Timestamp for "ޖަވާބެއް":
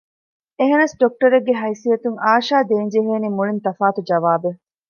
4.09-4.59